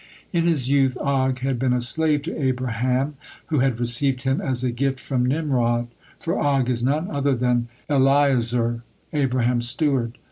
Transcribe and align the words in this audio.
In 0.33 0.47
his 0.47 0.67
youth 0.67 0.97
Og 0.99 1.37
had 1.41 1.59
been 1.59 1.73
a 1.73 1.79
slave 1.79 2.23
to 2.23 2.35
Abraham, 2.35 3.17
who 3.49 3.59
had 3.59 3.79
received 3.79 4.23
him 4.23 4.41
as 4.41 4.63
a 4.63 4.71
gift 4.71 4.99
from 4.99 5.23
Nimrod, 5.27 5.89
for 6.19 6.39
Og 6.39 6.71
is 6.71 6.83
none 6.83 7.11
other 7.11 7.35
than 7.35 7.67
Eliezer, 7.87 8.81
Abraham's 9.13 9.69
steward. 9.69 10.17